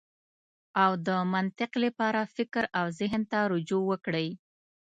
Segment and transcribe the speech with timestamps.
[0.83, 4.27] او د منطق لپاره فکر او زهن ته رجوع وکړئ.